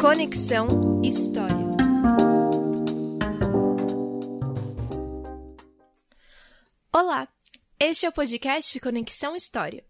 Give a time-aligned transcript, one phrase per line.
[0.00, 1.66] Conexão História.
[6.90, 7.28] Olá,
[7.78, 9.84] este é o podcast Conexão História.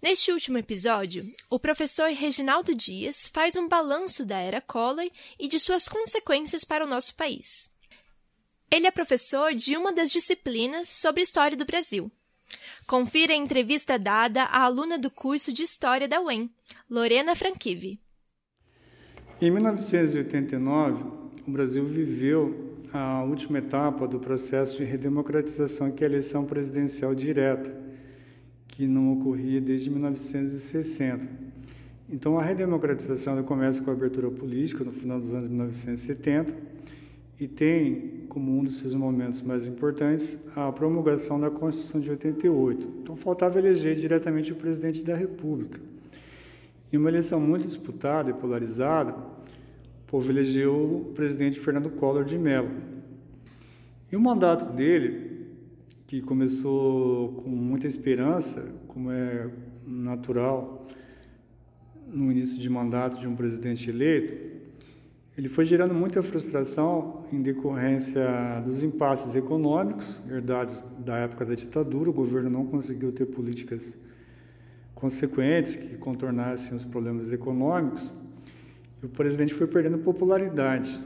[0.00, 5.58] Neste último episódio, o professor Reginaldo Dias faz um balanço da era Collor e de
[5.58, 7.68] suas consequências para o nosso país.
[8.70, 12.08] Ele é professor de uma das disciplinas sobre História do Brasil.
[12.86, 16.48] Confira a entrevista dada à aluna do curso de História da UEM,
[16.88, 18.03] Lorena Franchivi.
[19.42, 21.04] Em 1989,
[21.46, 22.54] o Brasil viveu
[22.92, 27.74] a última etapa do processo de redemocratização, que é a eleição presidencial direta,
[28.68, 31.26] que não ocorria desde 1960.
[32.08, 36.54] Então, a redemocratização começa com a abertura política no final dos anos 1970
[37.40, 43.00] e tem como um dos seus momentos mais importantes a promulgação da Constituição de 88.
[43.02, 45.93] Então, faltava eleger diretamente o presidente da República.
[46.94, 52.38] Em uma eleição muito disputada e polarizada, o povo elegeu o presidente Fernando Collor de
[52.38, 52.70] Mello.
[54.12, 55.44] E o mandato dele,
[56.06, 59.50] que começou com muita esperança, como é
[59.84, 60.86] natural
[62.06, 64.56] no início de mandato de um presidente eleito,
[65.36, 68.24] ele foi gerando muita frustração em decorrência
[68.64, 72.08] dos impasses econômicos herdados da época da ditadura.
[72.08, 73.98] O governo não conseguiu ter políticas
[75.04, 78.10] consequentes que contornassem os problemas econômicos.
[79.02, 80.98] E o presidente foi perdendo popularidade.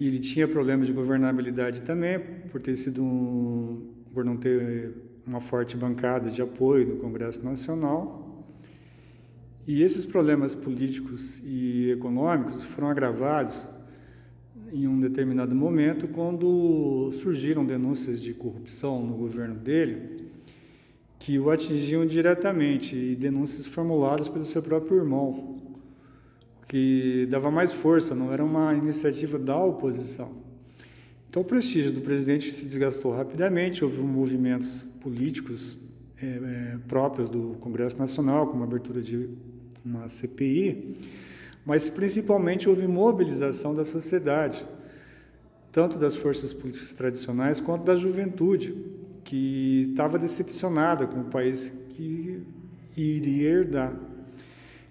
[0.00, 2.18] E ele tinha problemas de governabilidade também,
[2.50, 4.94] por ter sido um, por não ter
[5.26, 8.46] uma forte bancada de apoio do Congresso Nacional
[9.66, 13.66] e esses problemas políticos e econômicos foram agravados
[14.72, 20.23] em um determinado momento quando surgiram denúncias de corrupção no governo dele
[21.18, 25.62] que o atingiam diretamente e denúncias formuladas pelo seu próprio irmão,
[26.62, 30.32] o que dava mais força, não era uma iniciativa da oposição.
[31.28, 35.76] Então o prestígio do presidente se desgastou rapidamente, houve movimentos políticos
[36.22, 39.28] é, é, próprios do Congresso Nacional, como a abertura de
[39.84, 40.94] uma CPI,
[41.66, 44.64] mas principalmente houve mobilização da sociedade,
[45.72, 48.74] tanto das forças políticas tradicionais quanto da juventude,
[49.24, 52.42] que estava decepcionada com o país que
[52.96, 53.92] iria herdar.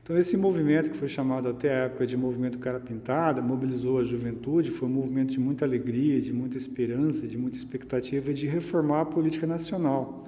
[0.01, 4.03] Então, esse movimento, que foi chamado até a época de movimento cara pintada, mobilizou a
[4.03, 9.01] juventude, foi um movimento de muita alegria, de muita esperança, de muita expectativa de reformar
[9.01, 10.27] a política nacional.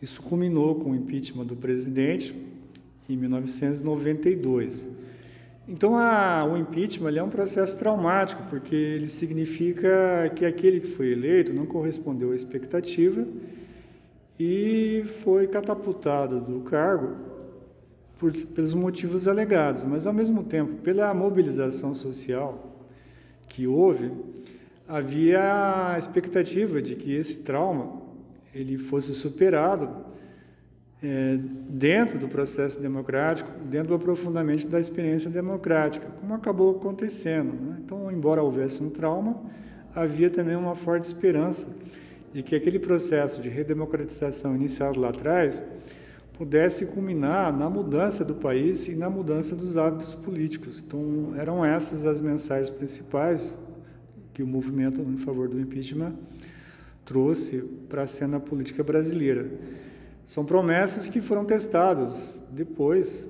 [0.00, 2.34] Isso culminou com o impeachment do presidente,
[3.06, 4.88] em 1992.
[5.68, 11.10] Então, a, o impeachment é um processo traumático, porque ele significa que aquele que foi
[11.10, 13.26] eleito não correspondeu à expectativa
[14.38, 17.16] e foi catapultado do cargo
[18.16, 22.86] por, pelos motivos alegados, mas, ao mesmo tempo, pela mobilização social
[23.48, 24.12] que houve,
[24.86, 28.02] havia a expectativa de que esse trauma
[28.54, 29.90] ele fosse superado
[31.02, 37.52] é, dentro do processo democrático, dentro do aprofundamento da experiência democrática, como acabou acontecendo.
[37.52, 37.76] Né?
[37.84, 39.40] Então, embora houvesse um trauma,
[39.94, 41.68] havia também uma forte esperança
[42.32, 45.62] de que aquele processo de redemocratização iniciado lá atrás
[46.34, 50.82] pudesse culminar na mudança do país e na mudança dos hábitos políticos.
[50.86, 53.56] Então, eram essas as mensagens principais
[54.34, 56.14] que o movimento em favor do impeachment
[57.06, 57.58] trouxe
[57.88, 59.48] para a cena política brasileira.
[60.26, 63.28] São promessas que foram testadas depois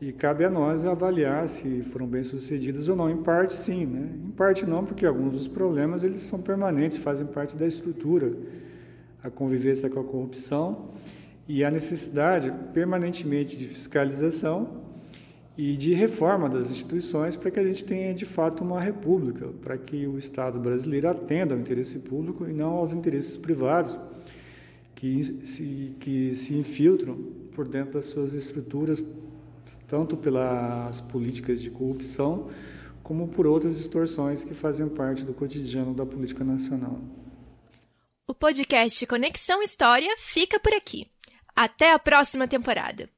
[0.00, 3.10] e cabe a nós avaliar se foram bem sucedidas ou não.
[3.10, 4.10] Em parte, sim, né?
[4.24, 8.32] Em parte, não, porque alguns dos problemas eles são permanentes, fazem parte da estrutura,
[9.24, 10.90] a convivência com a corrupção
[11.48, 14.84] e a necessidade permanentemente de fiscalização
[15.58, 19.76] e de reforma das instituições para que a gente tenha de fato uma república, para
[19.76, 23.98] que o Estado brasileiro atenda ao interesse público e não aos interesses privados
[24.94, 27.16] que se, que se infiltram
[27.54, 29.02] por dentro das suas estruturas,
[29.86, 32.50] tanto pelas políticas de corrupção,
[33.02, 36.98] como por outras distorções que fazem parte do cotidiano da política nacional.
[38.26, 41.06] O podcast Conexão História fica por aqui.
[41.54, 43.08] Até a próxima temporada.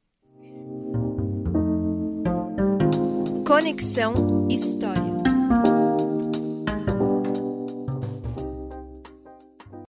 [3.47, 5.36] Conexão História.